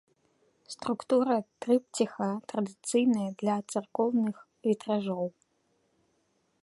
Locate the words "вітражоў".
4.69-5.25